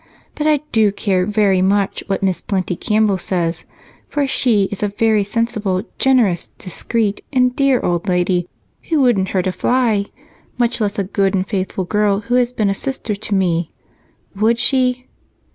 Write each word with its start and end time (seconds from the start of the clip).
But 0.33 0.47
I 0.47 0.61
do 0.71 0.91
care 0.91 1.27
very 1.27 1.61
much 1.61 2.03
what 2.07 2.23
Miss 2.23 2.41
Plenty 2.41 2.75
Campbell 2.75 3.19
says, 3.19 3.65
for 4.09 4.25
she 4.25 4.63
is 4.71 4.81
a 4.81 4.87
very 4.87 5.23
sensible, 5.23 5.83
generous, 5.99 6.47
discreet, 6.47 7.23
and 7.31 7.55
dear 7.55 7.79
old 7.85 8.07
lady 8.07 8.49
who 8.89 8.99
wouldn't 8.99 9.27
hurt 9.29 9.45
a 9.45 9.51
fly, 9.51 10.05
much 10.57 10.81
less 10.81 10.97
a 10.97 11.03
good 11.03 11.35
and 11.35 11.45
faithful 11.45 11.83
girl 11.83 12.21
who 12.21 12.33
has 12.33 12.51
been 12.51 12.71
a 12.71 12.73
sister 12.73 13.13
to 13.13 13.35
me. 13.35 13.73
Would 14.35 14.57
she?" 14.57 15.05